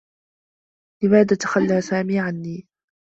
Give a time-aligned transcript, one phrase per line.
[1.03, 2.67] لماذا تخلّى سامي عنّي؟